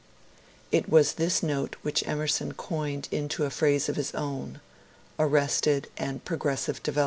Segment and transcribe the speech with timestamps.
[0.71, 4.59] It was this note which Emerson coined into a phrase of his own
[5.19, 6.99] —"arrested and progres sive development."